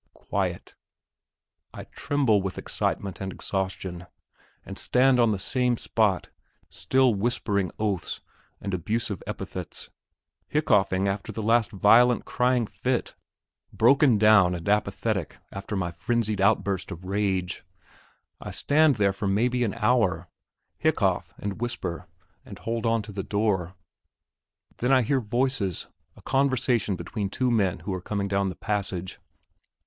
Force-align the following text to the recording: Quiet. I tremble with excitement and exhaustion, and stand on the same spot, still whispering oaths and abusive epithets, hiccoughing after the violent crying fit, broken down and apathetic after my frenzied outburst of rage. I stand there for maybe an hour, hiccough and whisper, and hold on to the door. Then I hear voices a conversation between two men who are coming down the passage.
Quiet. 0.15 0.73
I 1.75 1.83
tremble 1.83 2.41
with 2.41 2.57
excitement 2.57 3.21
and 3.21 3.31
exhaustion, 3.31 4.07
and 4.65 4.79
stand 4.79 5.19
on 5.19 5.31
the 5.31 5.37
same 5.37 5.77
spot, 5.77 6.29
still 6.71 7.13
whispering 7.13 7.69
oaths 7.77 8.19
and 8.59 8.73
abusive 8.73 9.21
epithets, 9.27 9.91
hiccoughing 10.47 11.07
after 11.07 11.31
the 11.31 11.43
violent 11.73 12.25
crying 12.25 12.65
fit, 12.65 13.13
broken 13.71 14.17
down 14.17 14.55
and 14.55 14.67
apathetic 14.67 15.37
after 15.51 15.75
my 15.75 15.91
frenzied 15.91 16.41
outburst 16.41 16.89
of 16.89 17.05
rage. 17.05 17.63
I 18.39 18.49
stand 18.49 18.95
there 18.95 19.13
for 19.13 19.27
maybe 19.27 19.63
an 19.63 19.75
hour, 19.75 20.29
hiccough 20.79 21.31
and 21.37 21.61
whisper, 21.61 22.07
and 22.43 22.57
hold 22.57 22.87
on 22.87 23.03
to 23.03 23.11
the 23.11 23.21
door. 23.21 23.75
Then 24.77 24.91
I 24.91 25.03
hear 25.03 25.21
voices 25.21 25.85
a 26.15 26.23
conversation 26.23 26.95
between 26.95 27.29
two 27.29 27.51
men 27.51 27.81
who 27.81 27.93
are 27.93 28.01
coming 28.01 28.27
down 28.27 28.49
the 28.49 28.55
passage. 28.55 29.19